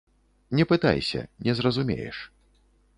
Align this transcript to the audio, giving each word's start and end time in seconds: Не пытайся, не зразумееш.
Не 0.57 0.65
пытайся, 0.71 1.21
не 1.45 1.53
зразумееш. 1.57 2.27